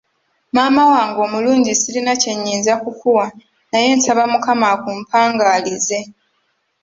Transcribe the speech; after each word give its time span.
Maama 0.55 0.83
wange 0.91 1.19
omulungi 1.27 1.71
ssirina 1.75 2.13
kye 2.21 2.33
nnyinza 2.37 2.73
kukuwa 2.83 3.25
naye 3.71 3.89
nsaba 3.97 4.23
Mukama 4.31 4.65
akumpangaalize! 4.75 5.99